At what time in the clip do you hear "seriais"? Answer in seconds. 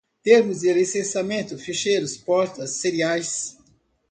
2.71-3.55